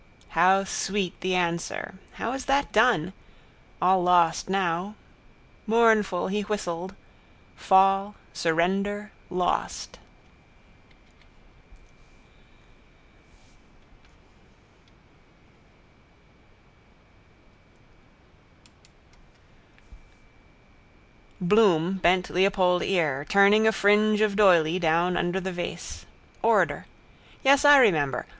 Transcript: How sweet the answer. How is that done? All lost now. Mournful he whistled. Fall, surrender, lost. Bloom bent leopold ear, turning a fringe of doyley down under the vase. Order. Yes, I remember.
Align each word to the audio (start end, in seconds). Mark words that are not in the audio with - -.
How 0.29 0.63
sweet 0.63 1.21
the 1.21 1.35
answer. 1.35 1.93
How 2.13 2.31
is 2.31 2.45
that 2.45 2.71
done? 2.71 3.13
All 3.79 4.01
lost 4.01 4.49
now. 4.49 4.95
Mournful 5.67 6.27
he 6.29 6.41
whistled. 6.41 6.95
Fall, 7.55 8.15
surrender, 8.33 9.11
lost. 9.29 9.99
Bloom 21.39 21.97
bent 21.99 22.31
leopold 22.31 22.81
ear, 22.81 23.23
turning 23.29 23.67
a 23.67 23.71
fringe 23.71 24.21
of 24.21 24.35
doyley 24.35 24.79
down 24.79 25.15
under 25.15 25.39
the 25.39 25.51
vase. 25.51 26.07
Order. 26.41 26.87
Yes, 27.43 27.63
I 27.63 27.77
remember. 27.77 28.25